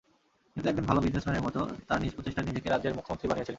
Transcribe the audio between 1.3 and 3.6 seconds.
মতো, তার নিজ প্রচেষ্টায় নিজেকে রাজ্যের মুখ্যমন্ত্রী বানিয়েছিলেন।